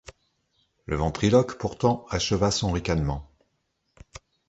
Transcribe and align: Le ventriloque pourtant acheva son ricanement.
Le 0.87 0.95
ventriloque 0.95 1.59
pourtant 1.59 2.07
acheva 2.09 2.49
son 2.49 2.71
ricanement. 2.71 3.29